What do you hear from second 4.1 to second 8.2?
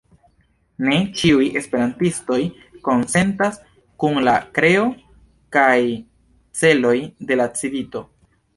la kreo kaj celoj de la Civito.